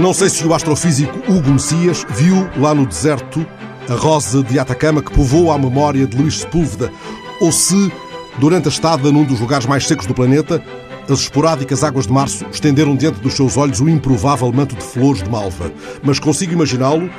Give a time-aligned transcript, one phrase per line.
[0.00, 3.46] Não sei se o astrofísico Hugo Messias viu lá no deserto
[3.86, 6.90] a rosa de Atacama que povoa a memória de Luís Sepúlveda,
[7.38, 7.92] ou se,
[8.38, 10.64] durante a estada num dos lugares mais secos do planeta,
[11.06, 15.22] as esporádicas águas de março estenderam diante dos seus olhos o improvável manto de flores
[15.22, 15.70] de malva.
[16.02, 17.10] Mas consigo imaginá-lo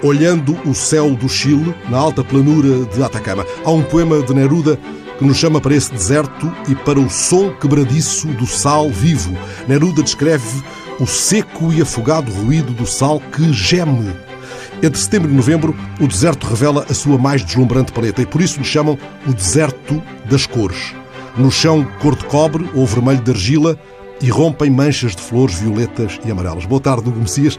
[0.00, 3.44] olhando o céu do Chile na alta planura de Atacama.
[3.64, 4.78] Há um poema de Neruda
[5.18, 9.36] que nos chama para esse deserto e para o som quebradiço do sal vivo.
[9.66, 10.62] Neruda descreve
[11.00, 14.14] o seco e afogado ruído do sal que geme.
[14.82, 18.58] Entre setembro e novembro, o deserto revela a sua mais deslumbrante paleta e por isso
[18.58, 20.94] lhe chamam o deserto das cores.
[21.36, 23.78] No chão, cor de cobre ou vermelho de argila,
[24.20, 26.64] irrompem manchas de flores violetas e amarelas.
[26.64, 27.58] Boa tarde, Hugo Messias.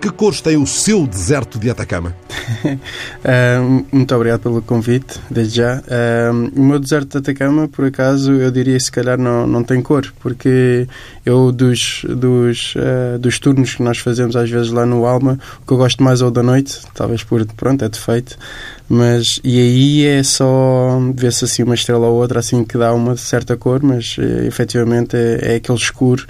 [0.00, 2.14] Que cores tem o seu deserto de Atacama?
[2.64, 5.78] uh, muito obrigado pelo convite, desde já.
[5.78, 9.82] Uh, o meu deserto de Atacama, por acaso, eu diria se calhar não, não tem
[9.82, 10.86] cor, porque
[11.26, 15.66] eu, dos, dos, uh, dos turnos que nós fazemos às vezes lá no Alma, o
[15.66, 18.38] que eu gosto mais é o da noite, talvez por, pronto, é defeito,
[18.88, 23.16] mas e aí é só ver-se assim uma estrela ou outra assim que dá uma
[23.16, 26.26] certa cor, mas eh, efetivamente é, é, aquele escuro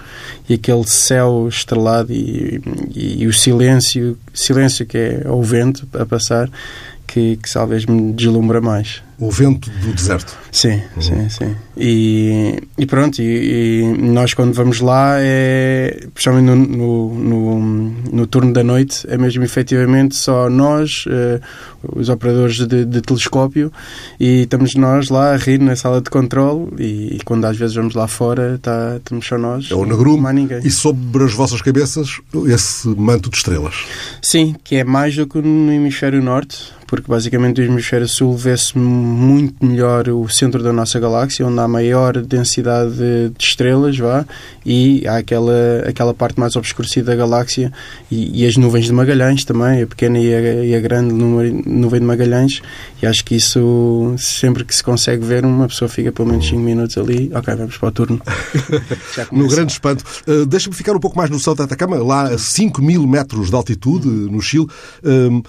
[0.48, 2.60] e aquele céu estrelado e,
[2.94, 6.50] e, e, o silêncio, silêncio que é o vento a passar
[7.08, 9.02] que, que talvez me deslumbra mais.
[9.18, 10.36] O vento do deserto.
[10.52, 11.02] Sim, uhum.
[11.02, 11.56] sim, sim.
[11.76, 17.60] E, e pronto, e, e, nós quando vamos lá, é, principalmente no, no, no,
[18.12, 21.40] no, turno da noite, é mesmo efetivamente só nós, uh,
[21.94, 23.72] os operadores de, de, telescópio,
[24.18, 27.76] e estamos nós lá a rir na sala de controle e, e quando às vezes
[27.76, 29.70] vamos lá fora, tá, estamos só nós.
[29.70, 30.32] É o negrume.
[30.32, 30.60] Ninguém.
[30.64, 33.74] E sobre as vossas cabeças, esse manto de estrelas.
[34.20, 38.76] Sim, que é mais do que no hemisfério norte porque basicamente no hemisfério sul vê-se
[38.76, 44.24] muito melhor o centro da nossa galáxia, onde há maior densidade de, de estrelas, vá,
[44.64, 47.70] e há aquela, aquela parte mais obscurecida da galáxia
[48.10, 51.12] e, e, as nuvens de Magalhães também, a pequena e a, e a grande
[51.68, 52.62] nuvem de Magalhães,
[53.02, 56.60] e acho que isso, sempre que se consegue ver, uma pessoa fica pelo menos 5
[56.60, 58.20] minutos ali, ok, vamos para o turno.
[59.30, 60.04] no grande espanto.
[60.26, 63.50] Uh, Deixa-me ficar um pouco mais no céu da Atacama, lá a 5 mil metros
[63.50, 64.66] de altitude, no Chile.
[65.02, 65.42] Uh,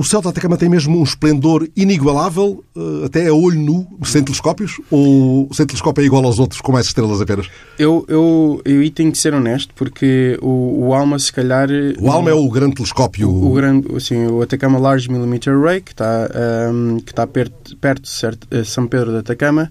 [0.00, 4.24] o céu de Atacama tem mesmo um esplendor inigualável, eh, até a olho nu, sem
[4.24, 4.80] telescópios?
[4.90, 7.50] Ou sem telescópio é igual aos outros, com mais estrelas apenas?
[7.78, 11.68] Eu, eu, eu tenho que ser honesto, porque o, o ALMA, se calhar...
[12.00, 13.28] O ALMA é o grande telescópio...
[13.28, 16.30] O, o, grande, assim, o Atacama Large Millimeter Array, que está,
[16.72, 18.08] um, ehm, que está perto, perto
[18.50, 19.70] de São Pedro de Atacama.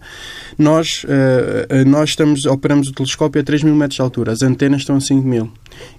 [0.59, 4.31] Nós, uh, nós estamos, operamos o telescópio a 3 mil metros de altura.
[4.31, 5.51] As antenas estão a 5 mil.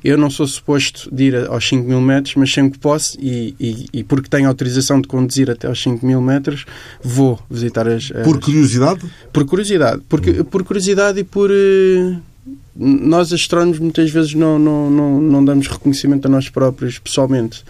[0.02, 3.54] Eu não sou suposto de ir aos 5 mil metros, mas sempre que posso, e,
[3.58, 6.66] e, e, porque tenho autorização de conduzir até aos 5 mil metros,
[7.03, 8.25] vou visitar as, as...
[8.25, 9.00] Por curiosidade?
[9.32, 10.03] Por curiosidade.
[10.08, 10.44] Porque, hum.
[10.44, 11.50] Por curiosidade e por...
[11.50, 12.20] Uh,
[12.76, 17.64] nós, astrónomos, muitas vezes não, não, não, não damos reconhecimento a nós próprios, pessoalmente.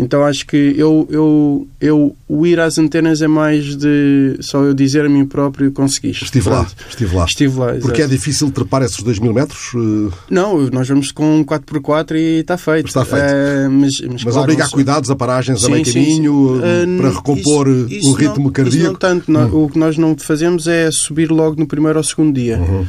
[0.00, 4.72] Então acho que eu, eu, eu o ir às antenas é mais de só eu
[4.72, 6.24] dizer a mim próprio conseguiste.
[6.24, 6.74] Estive Pronto.
[6.78, 7.24] lá, estive lá.
[7.24, 9.72] Estive lá, Porque é difícil trepar esses 2 mil metros?
[9.74, 12.86] Eh, não, nós vamos com 4x4 e está feito.
[12.86, 13.24] Está feito.
[13.24, 16.60] Uh, mas mas, mas claro, obriga a cuidados, a paragens sim, a meio sim, caminho,
[16.60, 16.94] sim.
[16.94, 18.86] Uh, para recompor isso, isso o ritmo não, cardíaco?
[18.86, 19.32] não tanto.
[19.32, 19.64] Hum.
[19.64, 22.58] O que nós não fazemos é subir logo no primeiro ou segundo dia.
[22.58, 22.86] Uhum.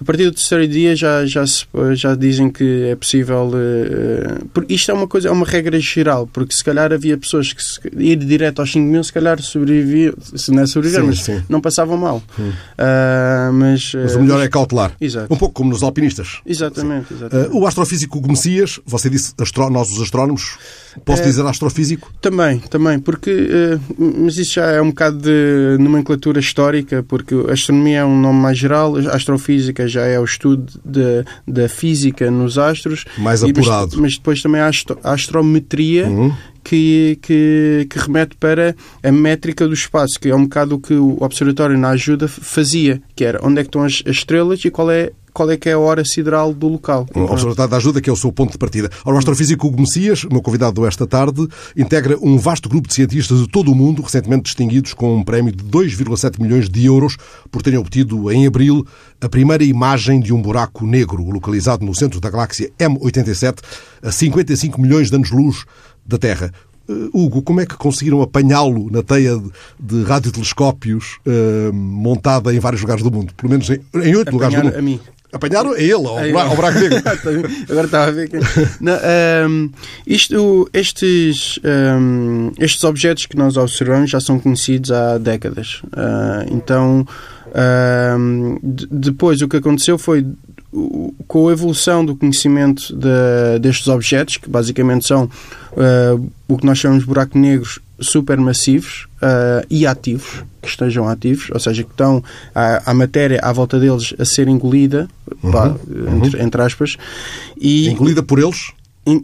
[0.00, 1.44] A partir do terceiro dia já, já,
[1.92, 3.50] já dizem que é possível.
[3.50, 7.62] Uh, isto é uma coisa, é uma regra geral, porque se calhar havia pessoas que
[7.62, 11.42] se, ir direto aos 5 mil, se calhar sobreviviam, se não é sobreviver, mas sim.
[11.50, 12.22] não passavam mal.
[12.38, 14.92] Uh, mas, mas o melhor é cautelar.
[14.98, 15.32] Exato.
[15.32, 16.40] Um pouco como nos alpinistas.
[16.46, 17.12] Exatamente.
[17.12, 17.54] exatamente.
[17.54, 19.34] o astrofísico Gomessias, você disse
[19.70, 20.56] nós os astrónomos,
[21.04, 22.10] posso dizer astrofísico?
[22.22, 23.78] Também, também, porque.
[23.98, 28.40] mas isso já é um bocado de nomenclatura histórica, porque a astronomia é um nome
[28.40, 33.04] mais geral, a astrofísica já é o estudo de, da física nos astros.
[33.18, 33.92] Mais apurado.
[33.92, 34.70] Mas, mas depois também a
[35.04, 36.32] astrometria, uhum.
[36.62, 40.94] que, que, que, remete para a métrica do espaço, que é um bocado o que
[40.94, 44.70] o Observatório na ajuda fazia, que era onde é que estão as, as estrelas e
[44.70, 47.06] qual é qual é que é a hora sideral do local.
[47.14, 48.90] O Observatório da Ajuda, que é o seu ponto de partida.
[49.04, 51.46] O astrofísico Hugo Messias, meu convidado esta tarde,
[51.76, 55.52] integra um vasto grupo de cientistas de todo o mundo, recentemente distinguidos com um prémio
[55.52, 57.16] de 2,7 milhões de euros
[57.50, 58.86] por terem obtido, em abril,
[59.20, 63.58] a primeira imagem de um buraco negro localizado no centro da galáxia M87,
[64.02, 65.64] a 55 milhões de anos-luz
[66.06, 66.52] da Terra.
[66.90, 72.58] Uh, Hugo, como é que conseguiram apanhá-lo na teia de, de radiotelescópios uh, montada em
[72.58, 73.32] vários lugares do mundo?
[73.36, 74.76] Pelo menos em, em oito lugares do mundo.
[74.76, 75.00] a mim.
[75.32, 76.98] Apanharam a ele, ao, ao buraco negro.
[77.68, 78.28] Agora estava a ver.
[78.28, 78.38] Que...
[78.80, 78.98] Não,
[79.48, 79.70] um,
[80.04, 85.82] isto, estes, um, estes objetos que nós observamos já são conhecidos há décadas.
[85.84, 87.06] Uh, então,
[88.18, 90.26] um, depois o que aconteceu foi
[91.26, 96.78] com a evolução do conhecimento de, destes objetos, que basicamente são uh, o que nós
[96.78, 102.22] chamamos de buracos negros supermassivos uh, e ativos, que estejam ativos, ou seja, que estão
[102.54, 105.08] a, a matéria à volta deles a ser engolida,
[105.42, 106.24] uhum, pá, uhum.
[106.24, 106.96] Entre, entre, aspas,
[107.60, 108.72] e engolida por eles?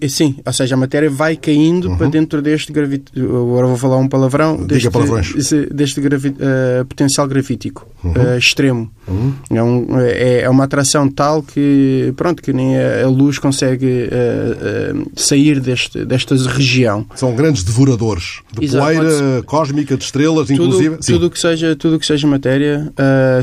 [0.09, 1.97] Sim, ou seja, a matéria vai caindo uhum.
[1.99, 3.05] para dentro deste gravit...
[3.15, 4.67] Agora vou falar um palavrão.
[4.67, 6.31] Diga deste, deste gravi...
[6.31, 8.13] uh, potencial gravítico uhum.
[8.13, 8.91] uh, extremo.
[9.07, 9.35] Uhum.
[9.51, 15.11] É, um, é, é, uma atração tal que, pronto, que nem a, luz consegue uh,
[15.15, 17.07] sair deste, desta região.
[17.15, 20.97] São grandes devoradores de Exato, poeira cósmica, de estrelas, tudo, inclusive.
[20.99, 22.93] Tudo que seja, tudo que seja matéria,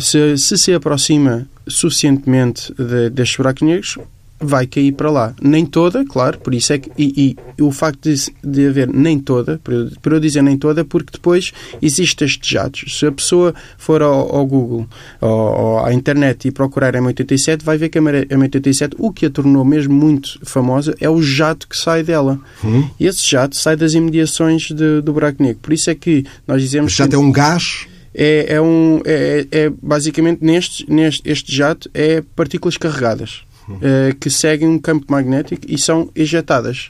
[0.01, 3.97] se, se se aproxima suficientemente de, destes buracos negros,
[4.39, 5.33] vai cair para lá.
[5.41, 6.91] Nem toda, claro, por isso é que.
[6.97, 11.11] E, e o facto de, de, haver nem toda, para eu dizer nem toda, porque
[11.13, 11.51] depois
[11.81, 12.97] existem estes jatos.
[12.97, 14.87] Se a pessoa for ao, ao Google
[15.21, 19.29] ou, ou, à internet e procurar M87, vai ver que a M87, o que a
[19.29, 22.39] tornou mesmo muito famosa, é o jato que sai dela.
[22.63, 22.87] Hum.
[22.99, 25.59] E esse jato sai das imediações de, do buraco negro.
[25.61, 26.93] Por isso é que nós dizemos.
[26.93, 27.87] O jato que, é um gás?
[28.15, 34.29] É, é, um, é, é basicamente neste, neste este jato é partículas carregadas uh, que
[34.29, 36.89] seguem um campo magnético e são ejetadas.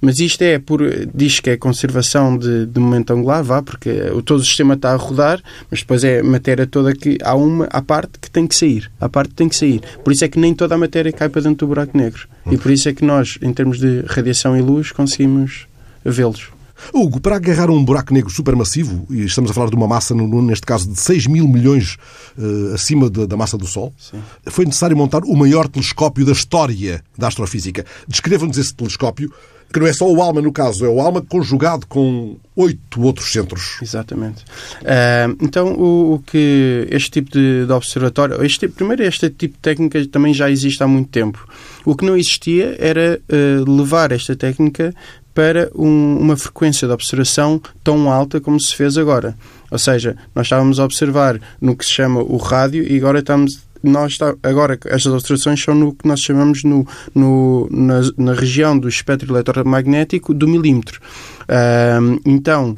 [0.00, 0.80] Mas isto é por.
[1.14, 3.90] diz que é conservação de, de momento angular, vá, porque
[4.24, 7.18] todo o sistema está a rodar, mas depois é matéria toda que.
[7.22, 8.90] há uma à parte que tem que sair.
[9.00, 9.80] A parte tem que sair.
[10.04, 12.28] Por isso é que nem toda a matéria cai para dentro do buraco negro.
[12.50, 15.66] E por isso é que nós, em termos de radiação e luz, conseguimos
[16.04, 16.55] vê-los.
[16.92, 20.66] Hugo, para agarrar um buraco negro supermassivo, e estamos a falar de uma massa, neste
[20.66, 21.96] caso, de 6 mil milhões
[22.38, 24.22] uh, acima de, da massa do Sol, Sim.
[24.46, 27.84] foi necessário montar o maior telescópio da história da astrofísica.
[28.08, 29.32] Descreva-nos esse telescópio,
[29.72, 33.30] que não é só o ALMA, no caso, é o ALMA conjugado com oito outros
[33.32, 33.78] centros.
[33.82, 34.44] Exatamente.
[34.82, 39.60] Uh, então, o, o, que este tipo de, de observatório, este, primeiro, este tipo de
[39.60, 41.46] técnica também já existe há muito tempo.
[41.84, 44.94] O que não existia era uh, levar esta técnica
[45.36, 49.36] para um, uma frequência de observação tão alta como se fez agora.
[49.70, 53.66] Ou seja, nós estávamos a observar no que se chama o rádio e agora estamos
[53.82, 58.76] nós está, agora estas observações são no que nós chamamos no, no na, na, região
[58.76, 61.00] do espectro eletromagnético do milímetro.
[61.42, 62.76] Uh, então,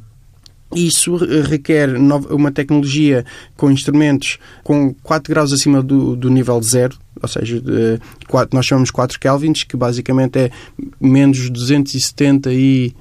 [0.75, 1.89] isso requer
[2.31, 3.25] uma tecnologia
[3.57, 7.99] com instrumentos com 4 graus acima do, do nível zero, ou seja, de,
[8.53, 10.51] nós chamamos 4 kelvins, que basicamente é
[11.01, 12.95] menos 270 e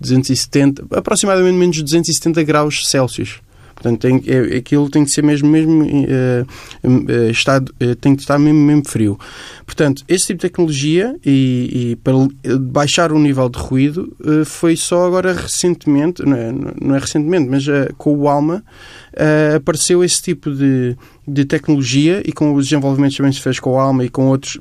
[0.00, 3.40] 270, aproximadamente menos 270 graus Celsius.
[3.74, 6.46] Portanto, tem, é, aquilo tem que ser mesmo, mesmo uh,
[6.84, 9.18] uh, estado, uh, tem que estar mesmo, mesmo frio.
[9.64, 12.14] Portanto, esse tipo de tecnologia e, e para
[12.58, 14.14] baixar o nível de ruído
[14.44, 17.64] foi só agora recentemente, não é, não é recentemente, mas
[17.96, 18.62] com o Alma
[19.56, 20.96] apareceu esse tipo de,
[21.26, 24.58] de tecnologia e com os desenvolvimentos também se fez com o Alma e com outros,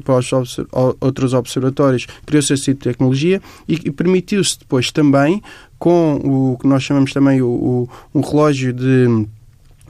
[1.01, 5.41] outros observatórios, criou-se esse tipo de tecnologia e, e permitiu-se depois também
[5.77, 9.27] com o que nós chamamos também o, o um relógio de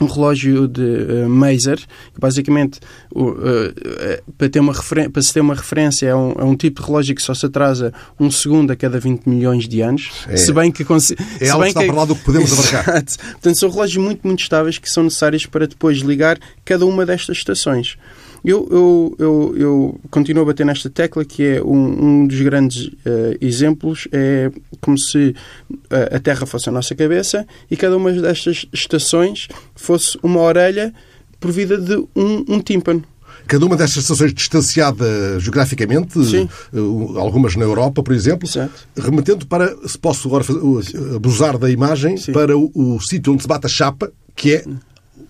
[0.03, 2.79] um relógio de uh, Maser, que basicamente
[3.13, 6.81] uh, uh, para, ter uma para se ter uma referência é um, é um, tipo
[6.81, 10.11] de relógio que só se atrasa um segundo a cada 20 milhões de anos.
[10.27, 11.15] É, se bem que é se
[11.49, 13.03] algo bem que está para lá do que podemos abarcar.
[13.33, 17.37] Portanto, são relógios muito, muito estáveis que são necessários para depois ligar cada uma destas
[17.37, 17.97] estações.
[18.43, 22.87] Eu, eu, eu, eu, continuo a bater nesta tecla que é um, um dos grandes
[22.87, 24.51] uh, exemplos é
[24.81, 25.33] como se
[25.89, 30.93] a, a Terra fosse a nossa cabeça e cada uma destas estações fosse uma orelha
[31.39, 33.03] provida de um, um tímpano.
[33.47, 36.17] Cada uma destas estações distanciada geograficamente.
[36.19, 36.47] Eh,
[37.17, 38.71] algumas na Europa, por exemplo, Exato.
[38.95, 40.45] remetendo para, se posso agora
[41.15, 42.31] abusar da imagem, Sim.
[42.31, 44.65] para o, o sítio onde se bate a chapa, que é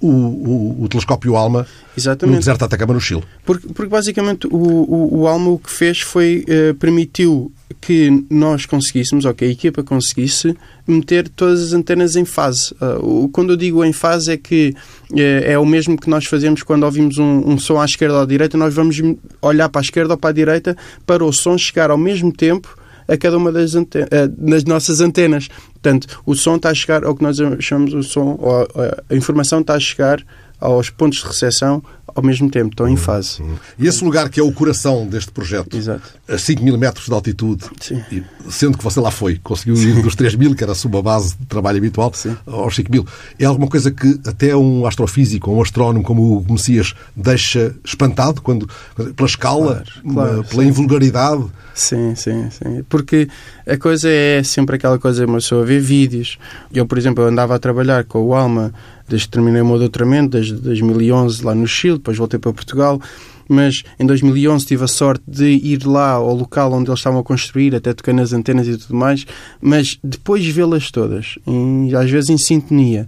[0.03, 1.65] o, o, o, telescópio ALMA
[1.97, 2.35] Exatamente.
[2.35, 3.23] no deserto de Atacama, no Chile.
[3.45, 9.25] Porque, porque basicamente o, o, ALMA o que fez foi uh, permitiu que nós conseguíssemos,
[9.25, 10.55] ou que a equipa conseguisse,
[10.85, 12.73] meter todas as antenas em fase.
[12.73, 14.75] Uh, quando eu digo em fase é que
[15.11, 18.21] uh, é o mesmo que nós fazemos quando ouvimos um, um som à esquerda ou
[18.21, 19.01] à direita, nós vamos
[19.41, 22.77] olhar para a esquerda ou para a direita para o som chegar ao mesmo tempo
[23.07, 25.49] a cada uma das, antenas, das nossas antenas.
[25.73, 28.67] Portanto, o som está a chegar ao que nós chamamos o som, ou
[29.09, 30.23] a informação está a chegar
[30.59, 33.41] aos pontos de recepção ao mesmo tempo, estão em fase.
[33.41, 33.55] Uhum.
[33.77, 36.01] E esse lugar que é o coração deste projeto, Exato.
[36.27, 37.65] a 5 mil metros de altitude,
[38.11, 41.01] e, sendo que você lá foi, conseguiu ir dos 3 mil, que era a sua
[41.01, 42.35] base de trabalho habitual, Sim.
[42.45, 43.07] aos 5 mil,
[43.39, 48.69] é alguma coisa que até um astrofísico, um astrónomo como o Messias deixa espantado quando,
[49.15, 52.83] pela escala, claro, claro, pela invulgaridade Sim, sim, sim.
[52.87, 53.27] Porque
[53.65, 56.37] a coisa é sempre aquela coisa, uma pessoa vê vídeos.
[56.71, 58.71] Eu, por exemplo, andava a trabalhar com o Alma
[59.07, 62.99] desde que terminei o meu doutoramento, desde 2011 lá no Chile, depois voltei para Portugal
[63.47, 67.23] mas em 2011 tive a sorte de ir lá ao local onde eles estavam a
[67.23, 69.25] construir, até tocar nas antenas e tudo mais,
[69.61, 73.07] mas depois vê-las todas, em, às vezes em sintonia,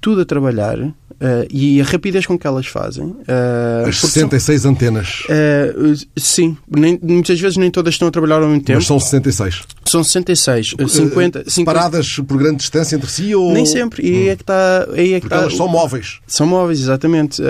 [0.00, 0.78] tudo a trabalhar,
[1.16, 3.06] Uh, e a rapidez com que elas fazem.
[3.06, 5.22] Uh, As 66 são, antenas.
[5.24, 8.78] Uh, sim, nem, muitas vezes nem todas estão a trabalhar ao mesmo tempo.
[8.78, 9.62] Mas são 66.
[9.86, 10.74] São 66.
[10.86, 11.64] 50, 50...
[11.64, 13.34] Paradas por grande distância entre si?
[13.34, 13.54] Ou...
[13.54, 14.06] Nem sempre.
[14.06, 14.30] E hum.
[14.30, 14.86] é que está.
[14.92, 16.20] Aí é que Porque está, elas são móveis.
[16.26, 17.40] São móveis, exatamente.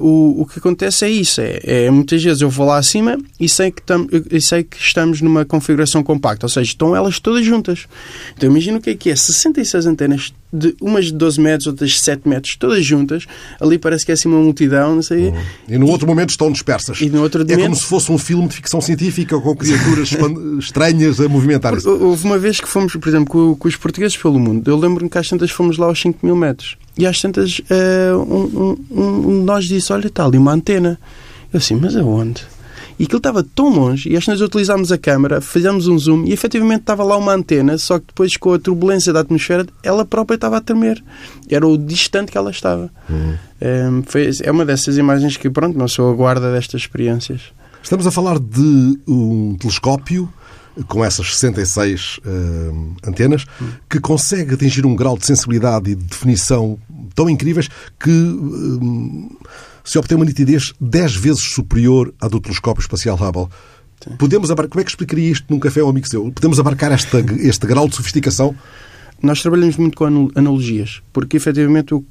[0.00, 1.40] o, o que acontece é isso.
[1.40, 4.76] É, é, muitas vezes eu vou lá acima e sei, que tam, e sei que
[4.78, 6.44] estamos numa configuração compacta.
[6.46, 7.86] Ou seja, estão elas todas juntas.
[8.36, 9.14] Então imagina o que é que é.
[9.14, 13.26] 66 antenas de umas de 12 metros, outras de 7 metros, todas juntas.
[13.58, 15.28] Ali parece que é assim uma multidão, não sei.
[15.28, 15.42] Uhum.
[15.68, 17.00] E no outro momento estão dispersas.
[17.00, 17.62] E no outro é momento...
[17.62, 20.10] como se fosse um filme de ficção científica com criaturas
[20.60, 21.88] estranhas a movimentar-se.
[21.88, 24.70] Houve uma vez que fomos, por exemplo, com, com, os portugueses pelo mundo.
[24.70, 26.76] Eu lembro-me que às tantas fomos lá aos 5 mil metros.
[26.98, 30.98] E às tantas uh, um, um, um, de nós disse: Olha, está ali uma antena.
[31.52, 32.42] Eu assim, mas aonde?
[32.98, 36.24] E aquilo estava tão longe, e acho que nós utilizámos a câmara, fizemos um zoom,
[36.24, 40.04] e efetivamente estava lá uma antena, só que depois com a turbulência da atmosfera, ela
[40.04, 41.02] própria estava a tremer.
[41.48, 42.90] Era o distante que ela estava.
[43.08, 43.34] Uhum.
[43.60, 47.52] É, foi, é uma dessas imagens que, pronto, não sou a guarda destas experiências.
[47.82, 50.32] Estamos a falar de um telescópio
[50.88, 53.44] com essas 66 uh, antenas,
[53.88, 56.78] que consegue atingir um grau de sensibilidade e de definição
[57.14, 57.68] tão incríveis
[57.98, 59.38] que uh,
[59.84, 63.48] se obtém uma nitidez 10 vezes superior à do telescópio espacial Hubble.
[64.18, 66.30] Podemos abarcar, como é que explicaria isto num café ou amigo seu?
[66.32, 68.54] Podemos abarcar esta, este grau de sofisticação?
[69.22, 72.04] Nós trabalhamos muito com analogias, porque efetivamente o,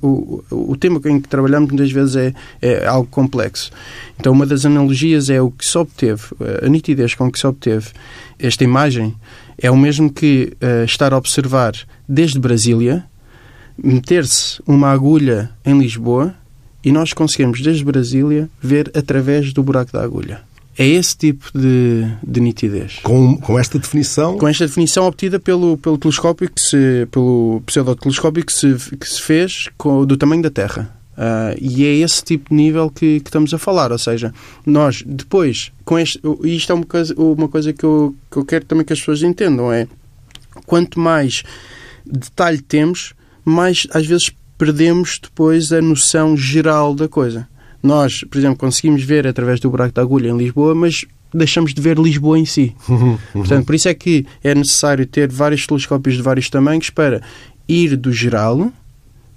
[0.00, 3.72] o, o tema em que trabalhamos muitas vezes é, é, algo complexo.
[4.20, 6.22] Então, uma das analogias é o que se obteve,
[6.62, 7.88] a nitidez com que se obteve
[8.38, 9.16] esta imagem,
[9.58, 11.72] é o mesmo que uh, estar a observar
[12.08, 13.04] desde Brasília,
[13.76, 16.36] meter-se uma agulha em Lisboa
[16.84, 20.42] e nós conseguimos, desde Brasília, ver através do buraco da agulha.
[20.76, 22.98] É esse tipo de, de nitidez.
[23.02, 24.36] Com, com esta definição?
[24.36, 29.22] Com esta definição obtida pelo, pelo telescópio que se, pelo pseudotelescópio que se, que se
[29.22, 30.92] fez com, do tamanho da Terra.
[31.14, 33.92] Uh, e é esse tipo de nível que, que, estamos a falar.
[33.92, 34.34] Ou seja,
[34.66, 38.44] nós depois, com este, e isto é uma coisa, uma coisa que, eu, que eu
[38.44, 39.86] quero também que as pessoas entendam: é
[40.66, 41.44] quanto mais
[42.04, 43.14] detalhe temos,
[43.44, 47.48] mais às vezes perdemos depois a noção geral da coisa.
[47.82, 51.82] Nós, por exemplo, conseguimos ver através do buraco da agulha em Lisboa, mas deixamos de
[51.82, 52.74] ver Lisboa em si.
[53.32, 57.20] Portanto, por isso é que é necessário ter vários telescópios de vários tamanhos para
[57.68, 58.72] ir do geral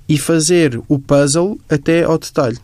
[0.07, 2.57] e fazer o puzzle até ao detalhe.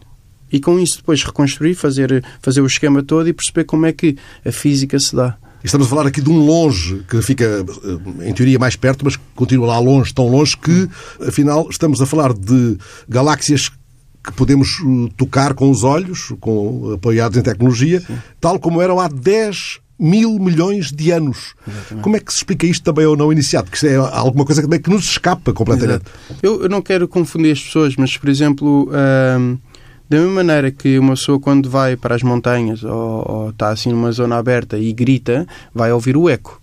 [0.51, 4.15] E com isso depois reconstruir, fazer, fazer o esquema todo e perceber como é que
[4.45, 5.35] a física se dá.
[5.63, 9.17] Estamos a falar aqui de um longe que fica, eh, em teoria, mais perto, mas
[9.33, 10.89] continua lá longe, tão longe que,
[11.25, 12.77] afinal, estamos a falar de
[13.07, 13.71] galáxias
[14.23, 18.17] que podemos eh, tocar com os olhos, com, apoiados em tecnologia, Sim.
[18.41, 21.53] tal como eram há 10 mil milhões de anos.
[21.65, 22.03] Exatamente.
[22.03, 23.71] Como é que se explica isto também ou não iniciado?
[23.71, 26.03] Que é alguma coisa que nos escapa completamente.
[26.41, 28.89] Eu, eu, não quero confundir as pessoas, mas, por exemplo,
[29.39, 29.57] hum,
[30.13, 33.89] da mesma maneira que uma pessoa quando vai para as montanhas ou, ou está assim
[33.89, 36.61] numa zona aberta e grita, vai ouvir o eco.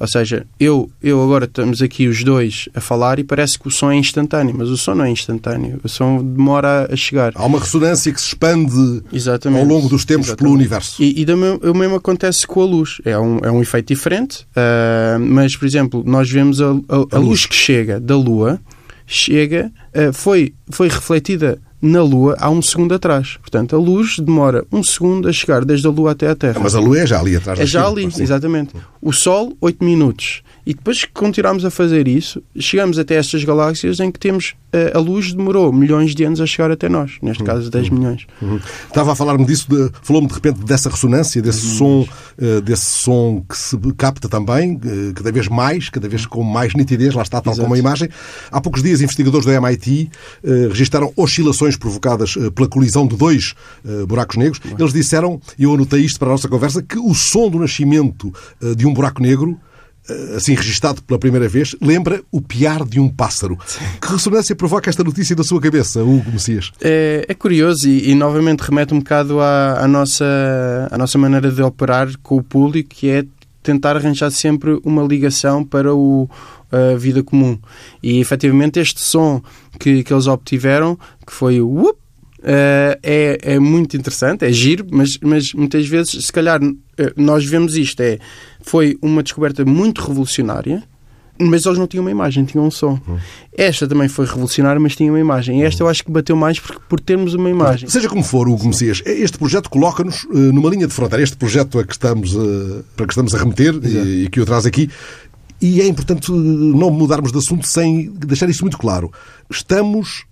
[0.00, 3.70] Ou seja, eu, eu agora estamos aqui os dois a falar e parece que o
[3.70, 5.78] som é instantâneo, mas o som não é instantâneo.
[5.84, 7.30] O som demora a chegar.
[7.36, 9.60] Há uma ressonância que se expande Exatamente.
[9.60, 10.38] ao longo dos tempos Exatamente.
[10.42, 11.00] pelo universo.
[11.00, 13.00] E, e o mesmo acontece com a luz.
[13.04, 16.72] É um, é um efeito diferente, uh, mas, por exemplo, nós vemos a, a, a,
[16.72, 17.28] a luz.
[17.28, 17.46] luz.
[17.46, 18.60] que chega da Lua,
[19.06, 23.36] chega, uh, foi, foi refletida na Lua há um segundo atrás.
[23.40, 26.60] Portanto, a luz demora um segundo a chegar desde a Lua até a Terra.
[26.62, 28.72] Mas a Lua é já ali atrás É já ali, exatamente.
[29.00, 30.42] O Sol, 8 minutos.
[30.64, 34.54] E depois que continuamos a fazer isso, chegamos até estas galáxias em que temos
[34.94, 37.98] a luz demorou milhões de anos a chegar até nós, neste caso 10 uhum.
[37.98, 38.26] milhões.
[38.40, 38.58] Uhum.
[38.86, 39.66] Estava a falar-me disso,
[40.02, 42.06] falou-me de repente dessa ressonância, desse uhum.
[42.06, 46.42] som, uh, desse som que se capta também, uh, cada vez mais, cada vez com
[46.42, 47.64] mais nitidez, lá está, tal Exato.
[47.64, 48.08] como a imagem.
[48.50, 50.10] Há poucos dias, investigadores do MIT
[50.42, 53.54] uh, eh, registaram oscilações provocadas pela colisão de dois
[54.06, 54.60] buracos negros.
[54.78, 58.32] Eles disseram, e eu anotei isto para a nossa conversa, que o som do nascimento
[58.76, 59.71] de um buraco negro eh,
[60.36, 63.58] assim registado pela primeira vez, lembra o piar de um pássaro.
[63.66, 63.84] Sim.
[64.00, 66.72] Que ressonância provoca esta notícia da sua cabeça, Hugo Messias?
[66.80, 70.24] É, é curioso e, e, novamente remete um bocado à, à, nossa,
[70.90, 73.24] à nossa maneira de operar com o público, que é
[73.62, 76.28] tentar arranjar sempre uma ligação para o,
[76.70, 77.58] a vida comum.
[78.02, 79.40] E efetivamente este som
[79.78, 82.01] que, que eles obtiveram, que foi o whoop,
[82.42, 86.60] Uh, é, é muito interessante, é giro, mas, mas muitas vezes, se calhar,
[87.16, 88.18] nós vemos isto, é,
[88.62, 90.82] foi uma descoberta muito revolucionária,
[91.38, 92.98] mas eles não tinham uma imagem, tinham um som.
[93.06, 93.18] Uhum.
[93.56, 95.60] Esta também foi revolucionária, mas tinha uma imagem.
[95.60, 97.88] E esta eu acho que bateu mais por, por termos uma imagem.
[97.88, 101.22] Seja como for, Hugo Messias, este projeto coloca-nos uh, numa linha de fronteira.
[101.22, 104.46] Este projeto a que estamos, uh, para que estamos a remeter e, e, que o
[104.46, 104.88] traz aqui.
[105.60, 109.12] E é importante eh, não mudarmos de assunto sem deixar isto muito claro.
[109.48, 110.24] Estamos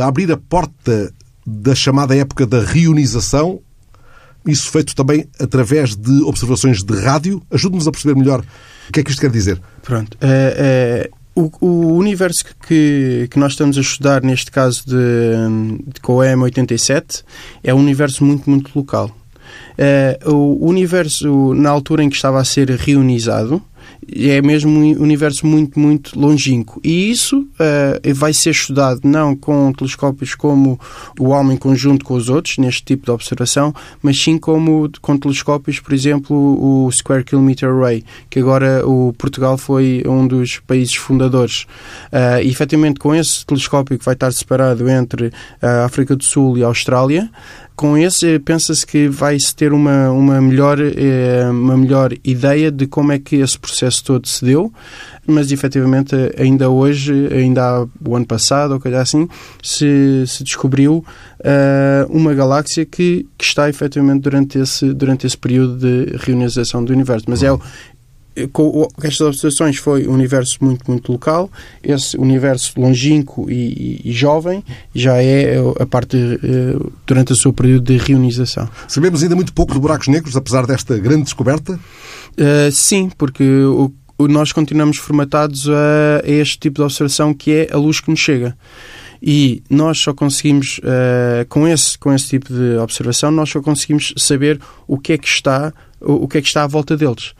[0.00, 1.12] a abrir a porta
[1.46, 3.60] da chamada época da reunização
[4.46, 7.42] isso feito também através de observações de rádio.
[7.50, 8.44] Ajude-nos a perceber melhor
[8.88, 9.60] o que é que isto quer dizer?
[9.82, 10.16] Pronto.
[10.16, 16.00] Uh, uh, o, o, universo que, que nós estamos a estudar, neste caso de, de
[16.00, 17.24] COEM 87,
[17.62, 19.10] é um universo muito, muito local.
[20.26, 23.62] Uh, o universo, na altura em que estava a ser reunizado,
[24.12, 26.80] é mesmo um universo muito, muito longínquo.
[26.82, 30.78] E isso uh, vai ser estudado não com telescópios como
[31.18, 35.80] o homem conjunto com os outros, neste tipo de observação, mas sim como com telescópios,
[35.80, 41.66] por exemplo, o Square Kilometer Array, que agora o Portugal foi um dos países fundadores.
[42.12, 46.58] Uh, e, efetivamente, com esse telescópio que vai estar separado entre a África do Sul
[46.58, 47.30] e a Austrália,
[47.76, 53.10] com esse pensa-se que vai-se ter uma, uma, melhor, eh, uma melhor ideia de como
[53.10, 54.72] é que esse processo todo se deu,
[55.26, 59.28] mas efetivamente ainda hoje, ainda há, o ano passado, ou coisa assim,
[59.62, 61.04] se, se descobriu
[61.40, 66.92] uh, uma galáxia que, que está efetivamente durante esse, durante esse período de reunização do
[66.92, 67.24] universo.
[67.28, 67.48] Mas é,
[68.52, 71.50] com estas observações foi um universo muito, muito local.
[71.82, 74.64] Esse universo longínquo e, e, e jovem
[74.94, 78.68] já é a parte uh, durante o seu período de reunização.
[78.88, 81.74] Sabemos ainda muito pouco de buracos negros, apesar desta grande descoberta?
[81.74, 87.52] Uh, sim, porque o, o, nós continuamos formatados a, a, este tipo de observação que
[87.52, 88.56] é a luz que nos chega.
[89.22, 94.12] E nós só conseguimos, uh, com, esse, com esse tipo de observação, nós só conseguimos
[94.16, 97.32] saber o que é que está o, que é que está à volta deles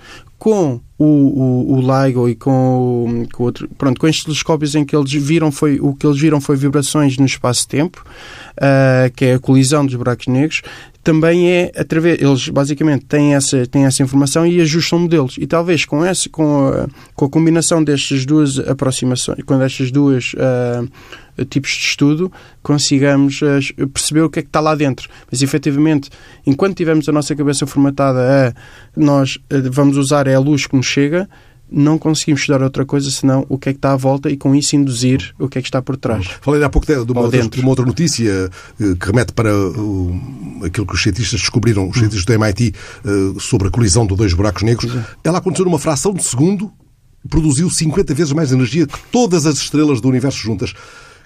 [0.44, 4.94] com o, o, o LIGO e com, com outro, pronto, com estes telescópios em que
[4.94, 8.04] eles viram foi o que eles viram foi vibrações no espaço-tempo,
[8.58, 10.60] uh, que é a colisão dos buracos negros.
[11.02, 15.86] Também é através eles basicamente têm essa têm essa informação e ajustam modelos e talvez
[15.86, 20.86] com essa com a, com a combinação destas duas aproximações, com estas duas uh,
[21.48, 22.30] tipos de estudo,
[22.62, 25.08] consigamos uh, perceber o que é que está lá dentro.
[25.30, 26.10] Mas, efetivamente,
[26.46, 30.76] enquanto tivermos a nossa cabeça formatada a nós uh, vamos usar é a luz que
[30.76, 31.28] nos chega,
[31.70, 34.54] não conseguimos estudar outra coisa senão o que é que está à volta e com
[34.54, 36.26] isso induzir o que é que está por trás.
[36.40, 39.50] Falei há pouco de uma, outra, de uma outra notícia eh, que remete para
[40.64, 42.74] aquilo que os cientistas descobriram, os cientistas do MIT,
[43.40, 44.94] sobre a colisão de dois buracos negros.
[45.24, 46.70] Ela aconteceu numa fração de segundo,
[47.28, 50.74] produziu 50 vezes mais energia que todas as estrelas do universo juntas.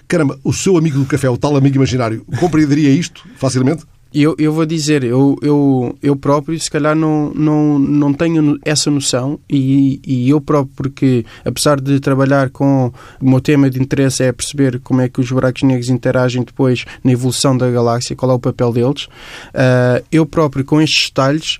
[0.09, 3.83] Caramba, o seu amigo do café, o tal amigo imaginário, compreenderia isto facilmente?
[4.11, 8.89] Eu, eu vou dizer, eu, eu, eu próprio, se calhar, não, não, não tenho essa
[8.89, 12.91] noção e, e eu próprio, porque apesar de trabalhar com
[13.21, 16.85] o meu tema de interesse é perceber como é que os buracos negros interagem depois
[17.03, 21.59] na evolução da galáxia, qual é o papel deles, uh, eu próprio, com estes detalhes,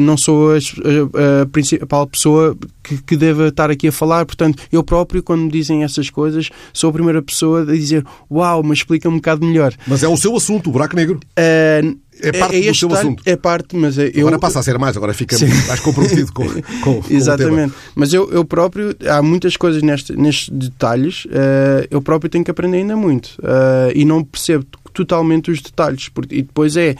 [0.00, 4.62] não sou a, a, a principal pessoa que, que deva estar aqui a falar, portanto,
[4.70, 8.78] eu próprio, quando me dizem essas coisas, sou a primeira pessoa a dizer uau, mas
[8.78, 9.72] explica um bocado melhor.
[9.86, 11.18] Mas é o seu assunto, o buraco negro.
[11.38, 13.22] Uh, é parte é, é do seu assunto.
[13.26, 14.10] É parte, mas eu...
[14.18, 15.48] Agora passa a ser mais, agora fica Sim.
[15.66, 16.46] mais comprometido com,
[16.82, 17.74] com, com Exatamente.
[17.94, 22.50] Mas eu, eu próprio, há muitas coisas neste, nestes detalhes, uh, eu próprio tenho que
[22.50, 23.36] aprender ainda muito.
[23.38, 26.08] Uh, e não percebo totalmente os detalhes.
[26.08, 26.94] Porque, e depois é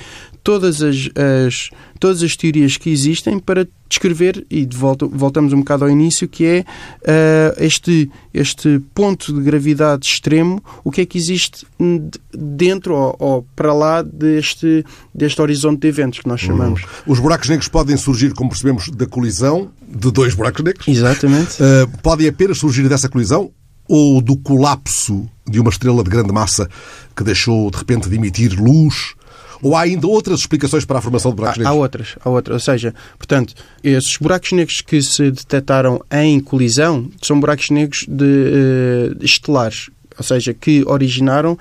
[0.44, 5.58] todas as, as, todas as teorias que existem para descrever, e de volta, voltamos um
[5.58, 11.06] bocado ao início, que é uh, este, este ponto de gravidade extremo, o que é
[11.06, 11.66] que existe
[12.32, 16.48] dentro ou, ou, para lá deste, deste horizonte de eventos que nós uhum.
[16.48, 16.82] chamamos.
[17.06, 20.86] Os buracos negros podem surgir, como percebemos, da colisão de dois buracos negros.
[20.86, 21.54] Exatamente.
[21.62, 23.50] Uh, podem apenas surgir dessa colisão
[23.88, 26.68] ou do colapso de uma estrela de grande massa
[27.16, 29.14] que deixou de repente de emitir luz
[29.64, 31.76] ou há ainda outras explicações para a formação de buracos há, negros?
[31.76, 32.54] Há outras, há outras.
[32.54, 38.24] Ou seja, portanto, esses buracos negros que se detectaram em colisão são buracos negros de,
[38.24, 41.58] uh, estelares ou seja, que originaram,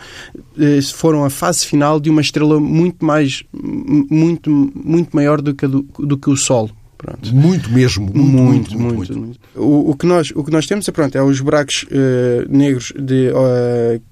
[0.60, 5.66] eh, foram a fase final de uma estrela muito mais, muito, muito maior do que,
[5.66, 6.70] do, do que o Sol.
[7.04, 7.36] Pronto.
[7.36, 8.06] Muito mesmo.
[8.06, 9.20] Muito, muito, muito.
[9.20, 12.94] muito, O, que nós, o que nós temos é, pronto, é os buracos uh, negros
[12.98, 13.30] de,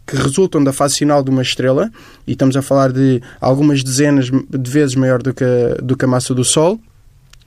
[0.06, 1.90] que resultam da fase final de uma estrela,
[2.28, 6.04] e estamos a falar de algumas dezenas de vezes maior do que, a, do que
[6.04, 6.78] a massa do Sol.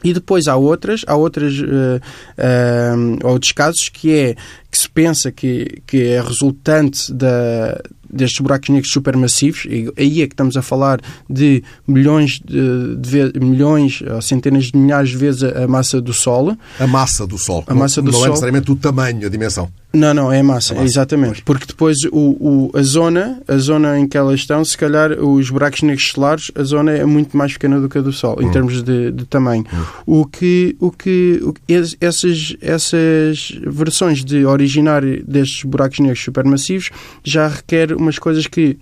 [0.02, 2.00] E depois há outras, há outras, uh,
[2.38, 4.35] uh, outros casos que é
[4.70, 7.83] que se pensa que, que é resultante da,
[8.14, 13.40] destes buracos negros supermassivos, e aí é que estamos a falar de milhões, de, de
[13.40, 16.57] milhões ou centenas de milhares de vezes a, a, massa do Sol.
[16.79, 17.64] A massa do Sol.
[17.66, 18.27] A massa do não Sol.
[18.27, 19.68] é necessariamente o tamanho, a dimensão.
[19.94, 21.42] Não, não, é a massa, massa exatamente.
[21.42, 25.50] Porque depois o, o, a zona, a zona em que elas estão, se calhar os
[25.50, 28.46] buracos negros solares, a zona é muito mais pequena do que a do Sol, em
[28.46, 28.50] hum.
[28.50, 29.64] termos de, de tamanho.
[29.72, 29.85] Hum.
[30.05, 31.55] O que, o que, o,
[32.00, 36.90] essas, essas versões de originar destes buracos negros supermassivos
[37.22, 38.79] já requer umas coisas que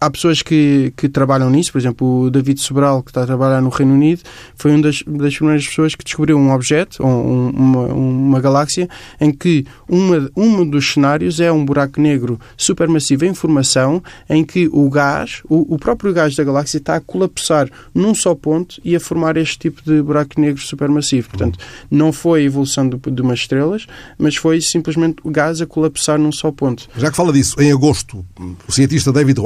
[0.00, 3.60] há pessoas que, que trabalham nisso, por exemplo, o David Sobral, que está a trabalhar
[3.60, 4.22] no Reino Unido,
[4.54, 8.88] foi uma das, das primeiras pessoas que descobriu um objeto, um, uma, uma galáxia,
[9.20, 14.68] em que uma, um dos cenários é um buraco negro supermassivo em formação, em que
[14.72, 18.94] o gás, o, o próprio gás da galáxia, está a colapsar num só ponto e
[18.94, 21.28] a formar este tipo de buraco negro supermassivo.
[21.30, 21.58] Portanto,
[21.90, 26.18] não foi a evolução de, de umas estrelas, mas foi simplesmente o gás a colapsar
[26.18, 26.88] num só ponto.
[26.96, 28.24] Já que fala disso, em agosto,
[28.66, 29.40] o cientista David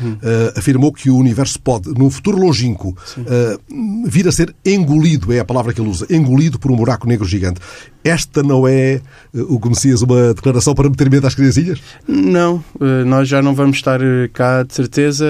[0.00, 0.12] Hum.
[0.14, 3.60] uh, afirmou que o universo pode, num futuro longínquo, uh,
[4.06, 7.26] vir a ser engolido, é a palavra que ele usa, engolido por um buraco negro
[7.26, 7.60] gigante.
[8.04, 9.00] Esta não é,
[9.34, 11.80] uh, o que Messias, uma declaração para meter medo às criancinhas?
[12.06, 12.62] Não,
[13.06, 14.00] nós já não vamos estar
[14.32, 15.26] cá, de certeza.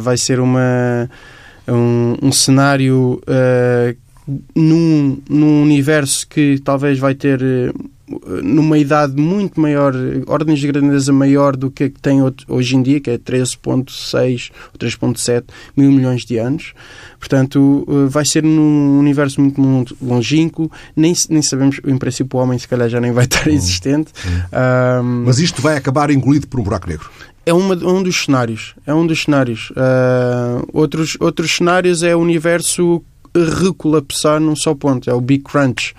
[0.00, 1.08] vai ser uma,
[1.68, 3.20] um, um cenário
[4.54, 7.40] num, num universo que talvez vai ter
[8.42, 9.92] numa idade muito maior,
[10.26, 15.44] ordens de grandeza maior do que tem hoje em dia, que é 13.6 ou 3.7
[15.76, 16.72] mil milhões de anos.
[17.18, 22.58] Portanto, eh, vai ser num universo muito, longínquo, nem, nem sabemos, em princípio o homem
[22.58, 24.12] se calhar já nem vai estar existente.
[25.02, 27.10] Um, Mas isto vai acabar engolido por um buraco negro?
[27.44, 28.74] É uma, um dos cenários.
[28.84, 29.70] É um dos cenários.
[29.70, 33.02] Uh, outros, outros cenários é o universo
[33.44, 35.08] recolapsar num só ponto.
[35.08, 35.94] É o Big Crunch.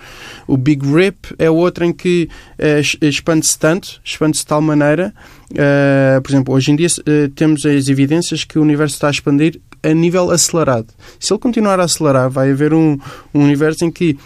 [0.46, 5.14] O Big Rip é outro em que uh, expande-se tanto, expande-se de tal maneira.
[5.50, 9.10] Uh, por exemplo, hoje em dia uh, temos as evidências que o universo está a
[9.10, 10.88] expandir a nível acelerado.
[11.20, 12.98] Se ele continuar a acelerar, vai haver um,
[13.32, 14.18] um universo em que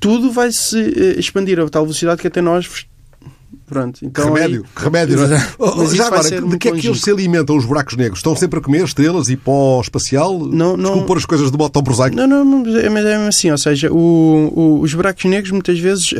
[0.00, 0.78] tudo vai se
[1.18, 2.86] expandir a tal velocidade que até nós
[3.68, 4.82] Pronto, então remédio, aí...
[4.82, 5.18] remédio.
[5.18, 8.20] Mas, mas já agora, de que é que eles se alimentam, os buracos negros?
[8.20, 10.38] Estão sempre a comer estrelas e pó espacial?
[10.38, 10.76] Não, não...
[10.76, 12.16] Desculpa pôr as coisas de modo tão prosaico.
[12.16, 13.50] Não, não, mas é, é mesmo assim.
[13.50, 16.16] Ou seja, o, o, os buracos negros muitas vezes uh,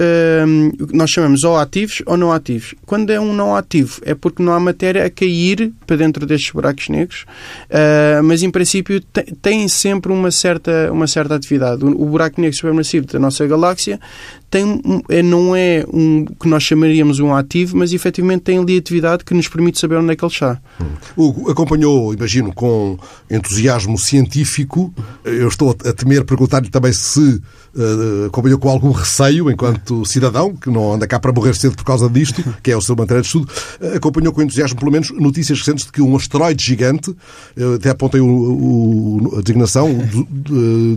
[0.92, 2.74] nós chamamos ou ativos ou não ativos.
[2.84, 6.50] Quando é um não ativo é porque não há matéria a cair para dentro destes
[6.50, 7.24] buracos negros,
[7.70, 9.00] uh, mas em princípio
[9.40, 11.84] têm sempre uma certa, uma certa atividade.
[11.84, 13.98] O, o buraco negro supermassivo da nossa galáxia
[14.50, 19.24] tem, é, não é um que nós chamaríamos um ativo, mas efetivamente tem ali atividade
[19.24, 20.60] que nos permite saber onde é que ele está.
[21.16, 22.98] Hugo, acompanhou, imagino, com
[23.30, 24.92] entusiasmo científico.
[25.24, 27.40] Eu estou a temer perguntar-lhe também se
[27.74, 31.84] uh, acompanhou com algum receio, enquanto cidadão, que não anda cá para morrer cedo por
[31.84, 35.10] causa disto, que é o seu matéria de estudo, uh, acompanhou com entusiasmo, pelo menos,
[35.10, 39.96] notícias recentes de que um asteroide gigante, uh, até apontei o, o, a designação,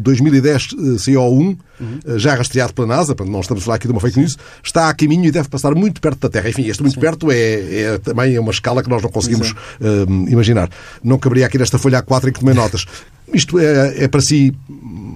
[0.02, 2.18] 2010 CO1, uhum.
[2.18, 4.94] já rastreado pela NASA, não estamos a falar aqui de uma fake news, está a
[4.94, 6.50] caminho e deve passar muito perto da Terra.
[6.50, 7.02] Enfim, este muito Sim.
[7.02, 10.70] perto é, é, também é uma escala que nós não conseguimos uh, imaginar.
[11.04, 12.86] Não caberia aqui nesta folha A4 em que tomei notas.
[13.34, 14.54] Isto é, é para si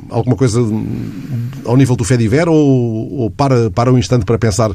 [0.09, 0.59] alguma coisa
[1.65, 4.71] ao nível do Fediver ou, ou para, para um instante para pensar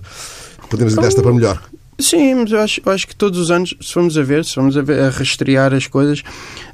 [0.68, 1.60] podemos ir desta para melhor?
[1.98, 4.54] Sim, mas eu acho, eu acho que todos os anos, se formos a ver, se
[4.54, 6.22] formos a, ver, a rastrear as coisas,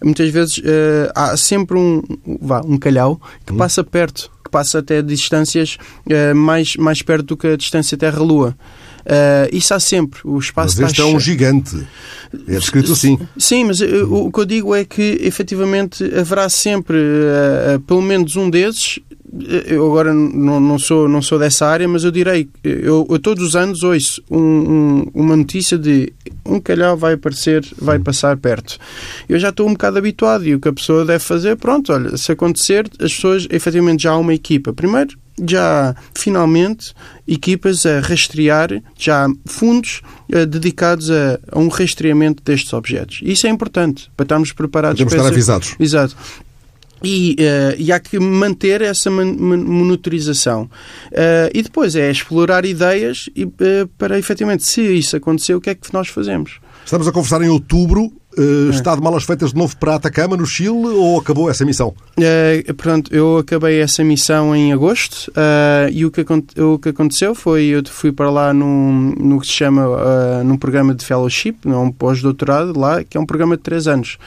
[0.03, 2.03] muitas vezes uh, há sempre um,
[2.41, 3.57] vá, um calhau que hum.
[3.57, 5.77] passa perto que passa até distâncias
[6.07, 8.57] uh, mais, mais perto do que a distância Terra-Lua.
[9.07, 10.21] Uh, isso há sempre.
[10.25, 11.87] O espaço mas este está é um gigante.
[12.49, 13.17] É descrito assim.
[13.39, 18.35] Sim, mas uh, o que eu digo é que, efetivamente, haverá sempre uh, pelo menos
[18.35, 18.99] um desses
[19.67, 23.45] eu agora não, não, sou, não sou dessa área, mas eu direi, eu, eu todos
[23.45, 26.13] os anos ouço um, um, uma notícia de
[26.45, 28.79] um calhau vai aparecer, vai passar perto.
[29.29, 32.17] Eu já estou um bocado habituado e o que a pessoa deve fazer, pronto, olha,
[32.17, 34.73] se acontecer, as pessoas, efetivamente, já há uma equipa.
[34.73, 35.17] Primeiro,
[35.49, 36.95] já finalmente
[37.29, 40.01] equipas a rastrear, já fundos
[40.33, 43.21] uh, dedicados a, a, um rastreamento destes objetos.
[43.23, 44.99] Isso é importante para estarmos preparados.
[44.99, 45.77] Podemos estar avisados.
[45.79, 46.17] Exato.
[47.05, 50.63] E, uh, e, há que manter essa monitorização.
[51.13, 53.53] Uh, e depois é explorar ideias e, uh,
[53.99, 56.59] para efetivamente, se isso acontecer, o que é que nós fazemos?
[56.85, 60.45] Estamos a conversar em outubro Uh, está de malas feitas de novo para Atacama, no
[60.45, 61.95] Chile, ou acabou essa missão?
[62.19, 66.25] Uh, pronto, eu acabei essa missão em agosto uh, e o que,
[66.61, 70.57] o que aconteceu foi eu fui para lá num, no que se chama uh, num
[70.57, 74.19] programa de fellowship, um pós-doutorado lá, que é um programa de três anos.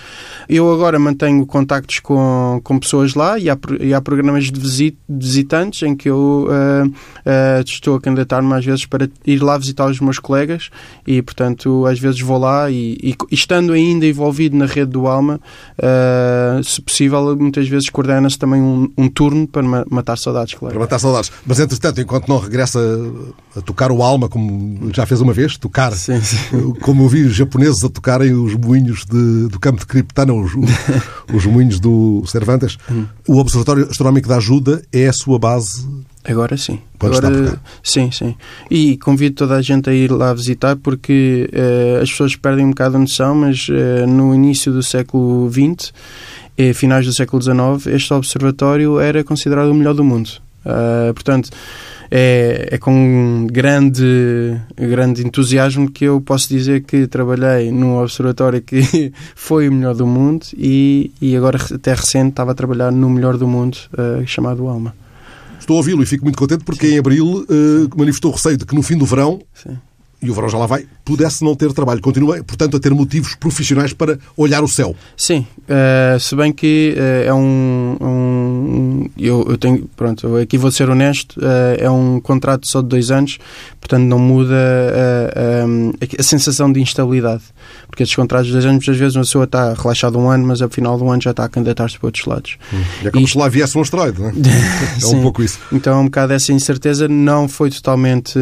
[0.47, 4.97] Eu agora mantenho contactos com, com pessoas lá e há, e há programas de, visit,
[5.07, 6.47] de visitantes em que eu
[7.65, 10.69] estou a candidatar-me às vezes para ir lá visitar os meus colegas
[11.05, 15.39] e, portanto, às vezes vou lá e, e estando ainda envolvido na rede do Alma,
[15.77, 20.73] uh, se possível, muitas vezes coordena-se também um, um, turno para matar saudades, claro.
[20.73, 21.31] Para matar saudades.
[21.45, 22.79] Mas, entretanto, enquanto não regressa
[23.55, 26.37] a tocar o Alma, como já fez uma vez, tocar, sim, sim.
[26.81, 30.51] como eu vi os japoneses a tocarem os moinhos de, do campo de Criptana, os,
[31.33, 33.05] os moinhos do Cervantes, hum.
[33.27, 35.87] o Observatório Astronómico da Ajuda é a sua base
[36.29, 36.79] Agora sim.
[36.99, 38.35] Agora, sim, sim.
[38.69, 42.69] E convido toda a gente a ir lá visitar porque uh, as pessoas perdem um
[42.69, 45.91] bocado a noção, mas uh, no início do século XX
[46.55, 50.29] e finais do século XIX, este observatório era considerado o melhor do mundo.
[50.63, 51.49] Uh, portanto,
[52.11, 59.11] é, é com grande, grande entusiasmo que eu posso dizer que trabalhei num observatório que
[59.35, 63.35] foi o melhor do mundo e, e agora, até recente, estava a trabalhar no melhor
[63.35, 63.77] do mundo,
[64.27, 64.93] chamado Alma
[65.69, 66.95] estou a ouvi-lo e fico muito contente porque Sim.
[66.95, 69.77] em abril uh, manifestou receio de que no fim do verão Sim
[70.21, 72.01] e o verão já lá vai, pudesse não ter trabalho.
[72.01, 74.93] Continua, portanto, a ter motivos profissionais para olhar o céu.
[75.15, 77.97] Sim, uh, se bem que uh, é um.
[78.01, 78.38] um
[79.17, 79.89] eu, eu, tenho.
[79.95, 83.37] Pronto, aqui vou ser honesto, uh, é um contrato só de dois anos,
[83.79, 87.43] portanto, não muda a, a, sensação de instabilidade.
[87.87, 90.61] Porque estes contratos de dois anos, muitas vezes, uma pessoa está relaxada um ano, mas
[90.61, 92.57] ao final do ano já está a candidatar-se para outros lados.
[92.73, 92.81] Hum.
[93.03, 93.33] É como Isto...
[93.33, 94.33] se lá viesse um asteroide, não é?
[95.01, 95.59] é um pouco isso.
[95.71, 98.37] Então, um bocado essa incerteza não foi totalmente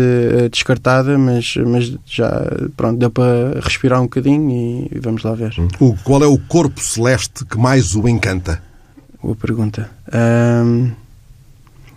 [0.51, 2.29] descartada, mas mas já
[2.75, 5.53] pronto, deu para respirar um bocadinho e, vamos lá ver.
[5.79, 8.61] O, qual é o corpo celeste que mais o encanta?
[9.21, 9.89] Boa pergunta.
[10.13, 10.91] Um,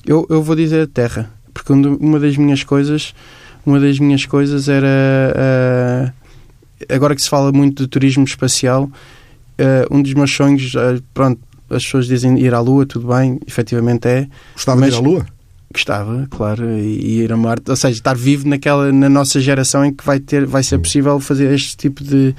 [0.06, 3.14] eu, eu vou dizer a Terra, porque uma das minhas coisas,
[3.64, 4.86] uma das minhas coisas era
[5.36, 6.12] uh,
[6.88, 11.40] agora que se fala muito de turismo espacial, uh, um dos meus sonhos, uh, pronto,
[11.68, 14.28] as pessoas dizem ir à Lua, tudo bem, efetivamente é.
[14.54, 15.26] Gostava mas, de ir à Lua?
[15.72, 19.94] Gostava, claro, e ir a Marte, ou seja, estar vivo naquela, na nossa geração em
[19.94, 22.34] que vai, ter, vai ser possível fazer este tipo de,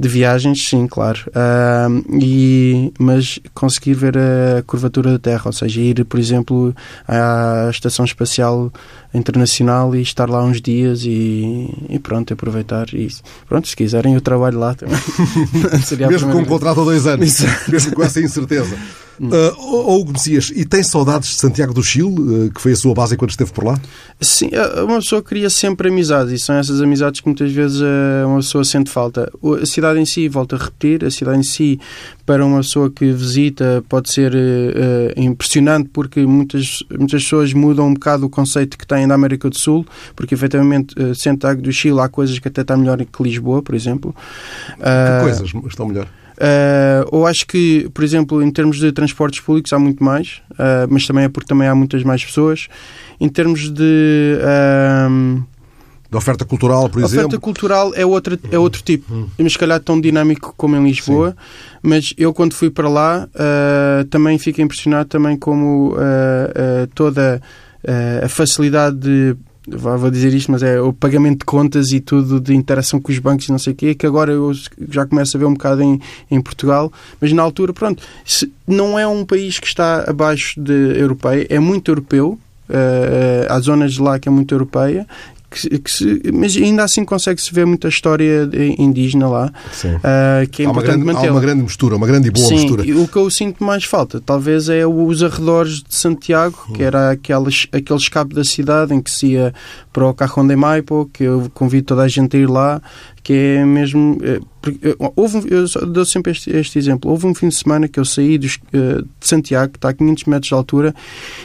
[0.00, 1.20] de viagens, sim, claro.
[1.28, 6.74] Uh, e, mas conseguir ver a curvatura da Terra, ou seja, ir, por exemplo,
[7.06, 8.72] à Estação Espacial
[9.14, 12.92] Internacional e estar lá uns dias e, e pronto, aproveitar.
[12.92, 13.08] E
[13.48, 14.98] pronto, se quiserem, eu trabalho lá também.
[16.08, 18.76] mesmo com um contrato a dois anos, mesmo com essa incerteza.
[19.20, 22.94] Uh, Hugo Messias, e tem saudades de Santiago do Chile, uh, que foi a sua
[22.94, 23.78] base enquanto esteve por lá?
[24.20, 24.50] Sim,
[24.84, 28.64] uma pessoa cria sempre amizades e são essas amizades que muitas vezes uh, uma pessoa
[28.64, 29.30] sente falta.
[29.60, 31.78] A cidade em si, volto a repetir, a cidade em si,
[32.24, 37.94] para uma pessoa que visita, pode ser uh, impressionante porque muitas, muitas pessoas mudam um
[37.94, 42.08] bocado o conceito que têm da América do Sul, porque efetivamente Santiago do Chile há
[42.08, 44.14] coisas que até está melhor que Lisboa, por exemplo.
[44.78, 46.08] Que coisas estão melhor?
[46.32, 50.88] Uh, ou acho que, por exemplo, em termos de transportes públicos há muito mais, uh,
[50.88, 52.68] mas também é porque também há muitas mais pessoas.
[53.20, 54.38] Em termos de.
[54.40, 55.42] Uh,
[56.10, 57.24] de oferta cultural, por exemplo?
[57.24, 59.12] A oferta cultural é, outra, é outro tipo.
[59.12, 59.28] Hum.
[59.38, 61.30] Mas, se calhar, tão dinâmico como em Lisboa.
[61.30, 61.36] Sim.
[61.82, 65.94] Mas eu, quando fui para lá, uh, também fiquei impressionado também como
[66.94, 67.40] toda
[68.22, 69.36] a facilidade de
[69.68, 73.18] vou dizer isto, mas é o pagamento de contas e tudo de interação com os
[73.18, 74.52] bancos e não sei o quê, que agora eu
[74.88, 78.02] já começo a ver um bocado em, em Portugal, mas na altura, pronto,
[78.66, 83.92] não é um país que está abaixo de europeia, é muito europeu, Uh, há zonas
[83.92, 85.06] de lá que é muito europeia
[85.52, 90.66] que, que se, mas ainda assim consegue-se ver muita história indígena lá, uh, que é
[90.66, 91.28] há importante manter.
[91.28, 92.82] Há uma grande mistura, uma grande e boa Sim, mistura.
[92.82, 97.66] O que eu sinto mais falta, talvez, é os arredores de Santiago, que era aqueles,
[97.72, 99.54] aquele escape da cidade em que se ia
[99.92, 102.80] para o Cajón de Maipo, que eu convido toda a gente a ir lá,
[103.22, 104.18] que é mesmo.
[104.22, 104.40] Eh,
[104.82, 107.10] eh, houve, eu dou sempre este, este, exemplo.
[107.10, 109.92] Houve um fim de semana que eu saí dos, eh, de Santiago, que está a
[109.92, 110.94] 500 metros de altura,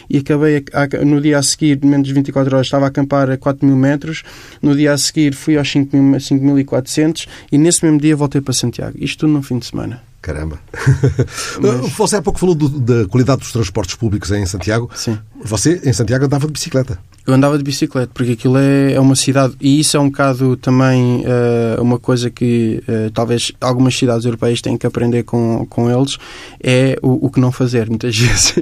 [0.09, 3.37] e acabei a, no dia a seguir, menos de 24 horas, estava a acampar a
[3.37, 4.23] 4 mil metros.
[4.61, 8.97] No dia a seguir fui aos 5.400 e nesse mesmo dia voltei para Santiago.
[8.99, 10.01] Isto tudo num fim de semana.
[10.21, 10.59] Caramba.
[11.61, 11.93] Mas...
[11.93, 14.89] Você há pouco falou do, da qualidade dos transportes públicos em Santiago.
[14.93, 15.17] Sim.
[15.43, 16.99] Você, em Santiago, andava de bicicleta.
[17.27, 20.55] Eu andava de bicicleta, porque aquilo é, é uma cidade, e isso é um bocado
[20.55, 25.91] também uh, uma coisa que uh, talvez algumas cidades europeias têm que aprender com, com
[25.91, 26.17] eles,
[26.63, 28.53] é o, o que não fazer, muitas vezes.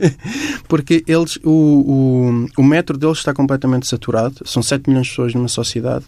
[0.68, 5.36] porque eles, o, o, o metro deles está completamente saturado, são 7 milhões de pessoas
[5.36, 6.06] numa só cidade.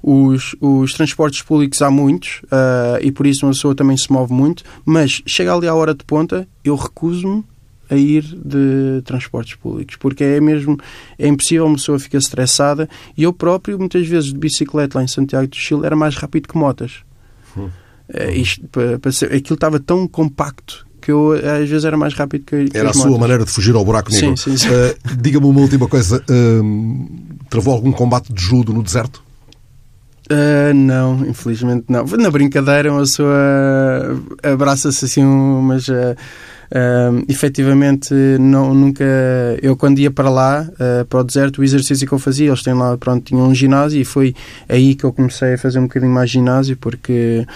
[0.00, 4.32] Os, os transportes públicos há muitos uh, e por isso uma pessoa também se move
[4.32, 7.42] muito, mas chega ali à hora de ponta, eu recuso-me
[7.90, 10.78] a ir de transportes públicos, porque é mesmo
[11.18, 15.08] é impossível, uma pessoa fica estressada e eu próprio, muitas vezes de bicicleta lá em
[15.08, 17.02] Santiago do Chile, era mais rápido que motas.
[17.56, 17.68] Hum.
[18.08, 22.14] Uh, isto, para, para ser, aquilo estava tão compacto que eu às vezes era mais
[22.14, 24.36] rápido que, que Era a sua maneira de fugir ao buraco negro.
[24.36, 24.68] Sim, sim, sim.
[24.68, 26.20] Uh, Diga-me uma última coisa.
[26.28, 27.08] Uh,
[27.48, 29.22] travou algum combate de judo no deserto?
[30.30, 32.04] Uh, não, infelizmente não.
[32.04, 36.16] Na brincadeira, uma pessoa abraça-se assim, mas uh,
[36.66, 39.04] Uh, efetivamente, não, nunca.
[39.62, 42.62] Eu, quando ia para lá, uh, para o deserto, o exercício que eu fazia, eles
[42.62, 44.34] têm lá, pronto, tinham um ginásio e foi
[44.68, 47.46] aí que eu comecei a fazer um bocadinho mais ginásio, porque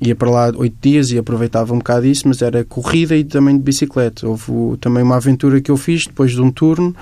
[0.00, 3.56] ia para lá oito dias e aproveitava um bocado isso, mas era corrida e também
[3.56, 4.26] de bicicleta.
[4.26, 6.96] Houve também uma aventura que eu fiz depois de um turno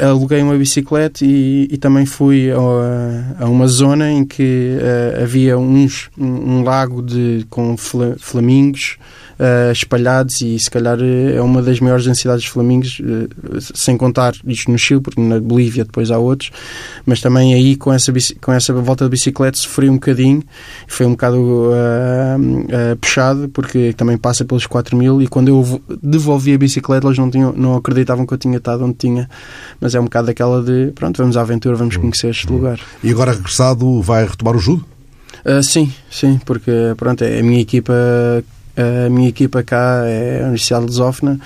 [0.00, 5.58] aluguei uma bicicleta e, e também fui a, a, uma zona em que uh, havia
[5.58, 8.96] uns, um, um, lago de, com flamingos
[9.38, 14.34] uh, espalhados e se calhar é uma das maiores densidades de flamingos, uh, sem contar
[14.46, 16.50] isto no Chile, porque na Bolívia depois há outros,
[17.06, 20.42] mas também aí com essa, com essa volta de bicicleta sofri um bocadinho,
[20.86, 26.54] foi um bocado uh, puxado, porque também passa pelos 4 mil e quando eu devolvi
[26.54, 29.28] a bicicleta eles não, tinham, não acreditavam que eu tinha estado onde tinha,
[29.80, 32.78] mas é um bocado aquela de pronto, vamos à aventura, vamos conhecer este lugar.
[33.02, 34.84] E agora regressado vai retomar o judo?
[35.44, 37.92] Uh, sim, sim, porque pronto, é a minha equipa
[38.76, 41.38] a minha equipa cá é a Universidade de Lusófona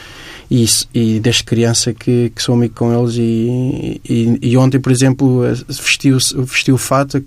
[0.51, 4.91] e, e desde criança que, que sou amigo com eles e, e, e ontem, por
[4.91, 7.23] exemplo, vesti o, vesti o fato,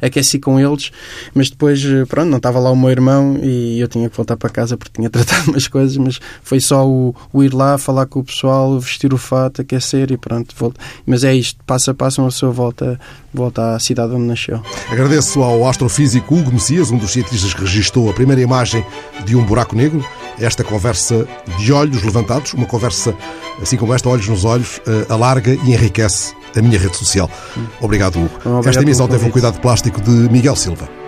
[0.00, 0.90] aqueci com eles,
[1.34, 4.50] mas depois, pronto, não estava lá o meu irmão e eu tinha que voltar para
[4.50, 8.20] casa porque tinha tratado umas coisas, mas foi só o, o, ir lá, falar com
[8.20, 10.80] o pessoal, vestir o fato, aquecer e pronto, volto.
[11.04, 13.00] Mas é isto, passo a passo uma pessoa volta,
[13.32, 14.62] volta à cidade onde nasceu.
[14.90, 18.84] Agradeço ao astrofísico Hugo Messias, um dos cientistas que registou a primeira imagem
[19.24, 20.04] de um buraco negro,
[20.42, 21.26] esta conversa
[21.58, 23.14] de olhos levantados, uma conversa
[23.60, 27.30] assim como esta, olhos nos olhos, uh, alarga e enriquece a minha rede social.
[27.80, 28.34] Obrigado, Hugo.
[28.36, 31.01] Obrigado esta emissão teve um cuidado plástico de Miguel Silva.